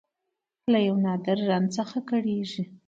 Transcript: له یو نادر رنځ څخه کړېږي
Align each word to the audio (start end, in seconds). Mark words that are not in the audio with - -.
له 0.71 0.79
یو 0.87 0.95
نادر 1.05 1.37
رنځ 1.49 1.69
څخه 1.77 1.97
کړېږي 2.09 2.63